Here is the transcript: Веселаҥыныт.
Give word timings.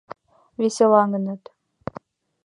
Веселаҥыныт. 0.59 1.43